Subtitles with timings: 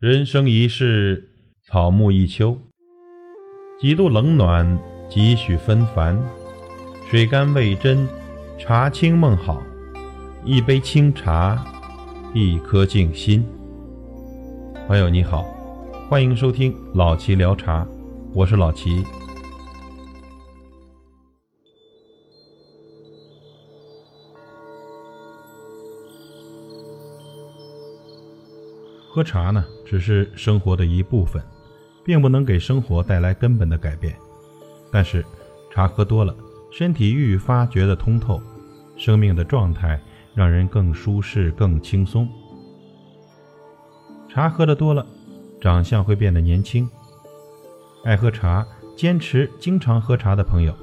[0.00, 1.28] 人生一世，
[1.64, 2.56] 草木一秋。
[3.80, 4.78] 几度冷暖，
[5.10, 6.16] 几许纷繁。
[7.10, 8.06] 水甘味真，
[8.56, 9.60] 茶清梦好。
[10.44, 11.66] 一杯清茶，
[12.32, 13.44] 一颗静心。
[14.86, 15.42] 朋友你好，
[16.08, 17.84] 欢迎收听老齐聊茶，
[18.32, 19.04] 我是老齐。
[29.10, 31.42] 喝茶呢，只是生活的一部分，
[32.04, 34.14] 并不能给生活带来根本的改变。
[34.92, 35.24] 但是，
[35.72, 36.34] 茶喝多了，
[36.70, 38.40] 身体愈发觉得通透，
[38.96, 40.00] 生命的状态
[40.34, 42.28] 让人更舒适、更轻松。
[44.28, 45.04] 茶喝的多了，
[45.60, 46.88] 长相会变得年轻。
[48.04, 50.74] 爱喝茶、坚持经常喝茶的朋友，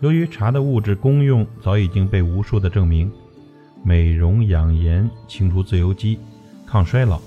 [0.00, 3.10] 由于茶的物质功用早已经被无数的证明，
[3.84, 6.18] 美容养颜、清除自由基、
[6.66, 7.20] 抗衰老。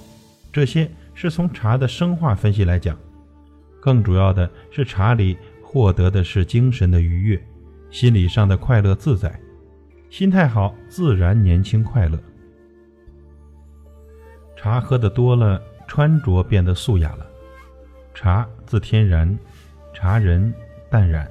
[0.53, 2.95] 这些是从茶的生化分析来讲，
[3.81, 7.43] 更主要的是茶里获得的是精神的愉悦，
[7.89, 9.37] 心理上的快乐自在，
[10.11, 12.19] 心态好自然年轻快乐。
[14.55, 17.25] 茶喝的多了，穿着变得素雅了。
[18.13, 19.35] 茶自天然，
[19.91, 20.53] 茶人
[20.87, 21.27] 淡然，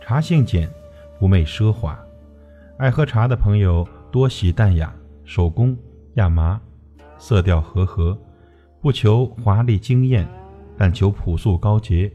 [0.00, 0.70] 茶性简，
[1.18, 1.98] 不媚奢华。
[2.78, 4.94] 爱喝茶的朋友多喜淡雅，
[5.24, 5.76] 手工
[6.14, 6.60] 亚麻，
[7.18, 8.16] 色调和和。
[8.82, 10.26] 不求华丽惊艳，
[10.76, 12.12] 但求朴素高洁，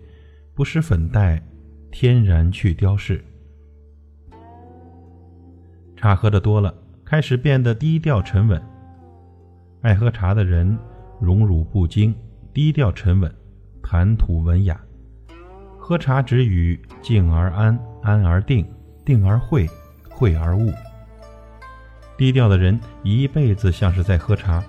[0.54, 1.42] 不施粉黛，
[1.90, 3.24] 天然去雕饰。
[5.96, 8.62] 茶喝的多了，开始变得低调沉稳。
[9.82, 10.78] 爱喝茶的人，
[11.22, 12.14] 荣辱不惊，
[12.54, 13.34] 低调沉稳，
[13.82, 14.78] 谈吐文雅。
[15.78, 18.70] 喝茶只语静而安，安而定，
[19.06, 19.66] 定而慧，
[20.10, 20.70] 慧而悟。
[22.18, 24.62] 低调的人一辈子像是在喝茶，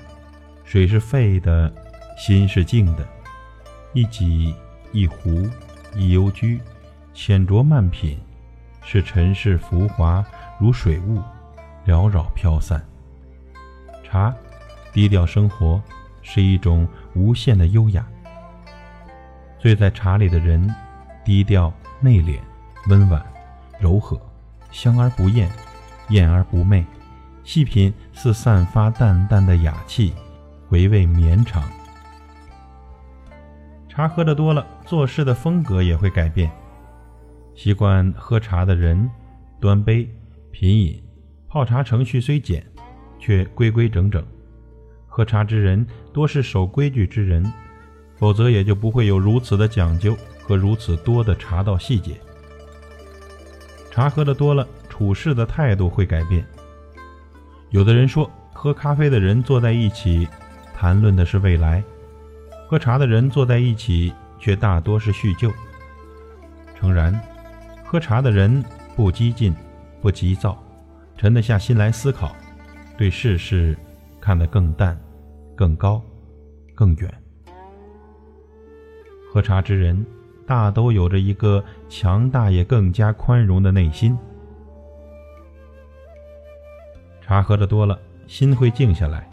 [0.62, 1.74] 水是沸的。
[2.18, 3.06] 心是静的，
[3.92, 4.52] 一己
[4.90, 5.48] 一壶
[5.94, 6.60] 一幽居，
[7.14, 8.18] 浅酌慢品，
[8.82, 10.22] 是尘世浮华
[10.58, 11.22] 如水雾，
[11.86, 12.84] 缭绕飘散。
[14.02, 14.34] 茶，
[14.92, 15.80] 低调生活，
[16.20, 18.04] 是一种无限的优雅。
[19.60, 20.74] 醉在茶里的人，
[21.24, 22.40] 低调内敛，
[22.88, 23.24] 温婉
[23.78, 24.20] 柔和，
[24.72, 25.48] 香而不艳，
[26.08, 26.84] 艳而不媚。
[27.44, 30.12] 细品似散发淡淡的雅气，
[30.68, 31.62] 回味绵长。
[33.98, 36.48] 茶喝的多了，做事的风格也会改变。
[37.56, 39.10] 习惯喝茶的人，
[39.58, 40.08] 端杯
[40.52, 41.02] 品饮，
[41.48, 42.64] 泡茶程序虽简，
[43.18, 44.24] 却规规整整。
[45.08, 47.44] 喝茶之人多是守规矩之人，
[48.14, 52.12] 否则也就不会有如此的讲究和如此多的茶道细节。
[53.90, 56.46] 茶喝的多了，处事的态度会改变。
[57.70, 60.28] 有的人说，喝咖啡的人坐在一起，
[60.72, 61.82] 谈论的是未来。
[62.68, 65.50] 喝茶的人坐在一起，却大多是叙旧。
[66.74, 67.18] 诚然，
[67.82, 68.62] 喝茶的人
[68.94, 69.54] 不激进，
[70.02, 70.62] 不急躁，
[71.16, 72.36] 沉得下心来思考，
[72.98, 73.74] 对世事
[74.20, 75.00] 看得更淡、
[75.56, 76.02] 更高、
[76.74, 77.10] 更远。
[79.32, 80.04] 喝茶之人
[80.46, 84.14] 大都有着一个强大也更加宽容的内心。
[87.22, 89.26] 茶喝的多了，心会静下来。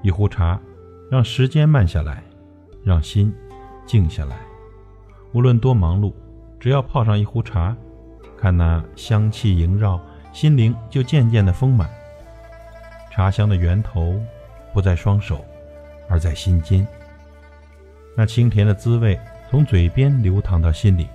[0.00, 0.60] 一壶茶。
[1.10, 2.22] 让时间慢下来，
[2.82, 3.32] 让心
[3.86, 4.36] 静下来。
[5.32, 6.12] 无论多忙碌，
[6.58, 7.76] 只要泡上一壶茶，
[8.38, 10.00] 看那香气萦绕，
[10.32, 11.88] 心灵就渐渐的丰满。
[13.12, 14.20] 茶香的源头
[14.72, 15.44] 不在双手，
[16.08, 16.86] 而在心间。
[18.16, 19.18] 那清甜的滋味
[19.50, 21.06] 从嘴边流淌到心里，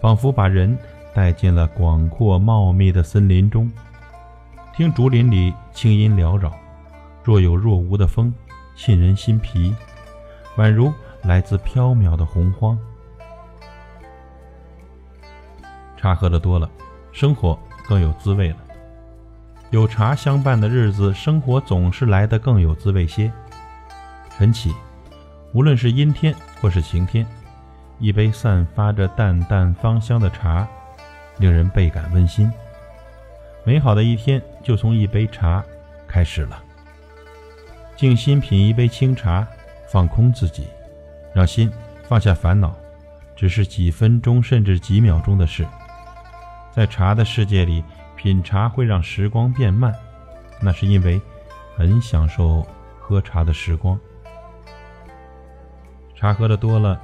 [0.00, 0.76] 仿佛把人
[1.14, 3.70] 带进了广阔茂密的森林中。
[4.74, 6.52] 听竹林里清音缭绕，
[7.24, 8.32] 若有若无的风。
[8.76, 9.74] 沁人心脾，
[10.56, 10.92] 宛如
[11.22, 12.78] 来自缥缈的洪荒。
[15.96, 16.70] 茶喝的多了，
[17.10, 18.56] 生活更有滋味了。
[19.70, 23.32] 有茶相伴的日子，生活总是来得更有滋味些。
[24.36, 24.72] 晨起，
[25.52, 27.26] 无论是阴天或是晴天，
[27.98, 30.68] 一杯散发着淡淡芳香的茶，
[31.38, 32.52] 令人倍感温馨。
[33.64, 35.64] 美好的一天就从一杯茶
[36.06, 36.62] 开始了。
[37.96, 39.46] 静心品一杯清茶，
[39.88, 40.66] 放空自己，
[41.32, 41.72] 让心
[42.02, 42.76] 放下烦恼，
[43.34, 45.66] 只是几分钟甚至几秒钟的事。
[46.70, 47.82] 在茶的世界里，
[48.14, 49.94] 品茶会让时光变慢，
[50.60, 51.18] 那是因为
[51.74, 52.66] 很享受
[53.00, 53.98] 喝茶的时光。
[56.14, 57.00] 茶喝的多了，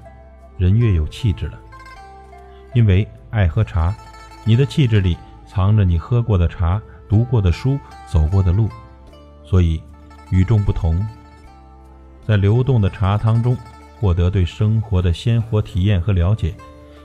[0.58, 1.58] 人越有气质了。
[2.74, 3.94] 因为爱喝茶，
[4.44, 5.16] 你的气质里
[5.46, 8.68] 藏着你喝过的茶、读过的书、走过的路，
[9.42, 9.82] 所以。
[10.32, 10.98] 与众不同，
[12.26, 13.54] 在流动的茶汤中
[14.00, 16.54] 获得对生活的鲜活体验和了解，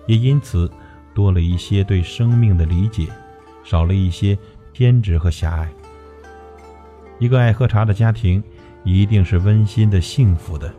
[0.06, 0.72] 也因此
[1.14, 3.06] 多了一些对生命的理解，
[3.66, 4.36] 少了一些
[4.72, 5.70] 偏执和狭隘。
[7.20, 8.42] 一个爱喝茶的家庭，
[8.86, 10.74] 一定是温馨的、幸福的。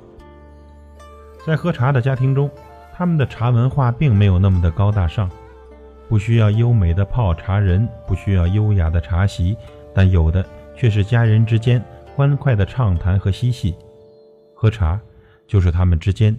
[1.45, 2.51] 在喝茶的家庭中，
[2.95, 5.31] 他们的茶文化并没有那么的高大上，
[6.09, 9.55] 不需要优美的泡茶人，不需要优雅的茶席，
[9.95, 10.43] 但有的
[10.75, 11.85] 却是家人之间
[12.19, 13.77] 欢快的畅谈和嬉戏。
[14.53, 15.01] 喝茶
[15.47, 16.37] 就是他们之间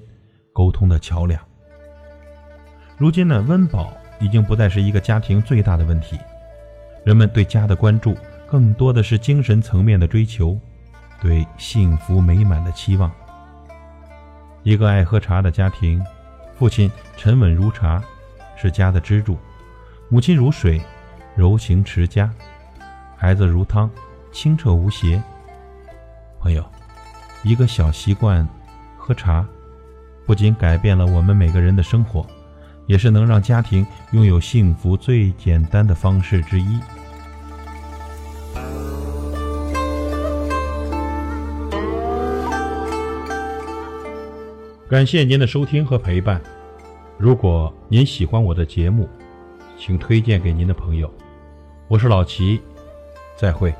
[0.51, 1.41] 沟通的桥梁。
[2.97, 6.19] 如今呢，温饱已经不再是一个家庭最大的问题，
[7.05, 8.13] 人们对家的关注。
[8.45, 10.59] 更多的是精神层面的追求，
[11.21, 13.09] 对幸福美满的期望。
[14.63, 16.03] 一个爱喝茶的家庭，
[16.55, 18.03] 父亲沉稳如茶，
[18.57, 19.35] 是家的支柱；
[20.09, 20.81] 母亲如水，
[21.37, 22.29] 柔情持家；
[23.15, 23.89] 孩子如汤，
[24.33, 25.23] 清澈无邪。
[26.39, 26.63] 朋友，
[27.43, 28.47] 一个小习惯，
[28.97, 29.45] 喝茶，
[30.25, 32.25] 不仅改变了我们每个人的生活，
[32.87, 36.79] 也是能让家庭拥有幸福最简单的方式之一。
[44.87, 46.41] 感谢您的收听和陪伴。
[47.17, 49.07] 如果您喜欢我的节目，
[49.77, 51.13] 请推荐给您的朋友。
[51.89, 52.59] 我是老齐，
[53.35, 53.71] 再会。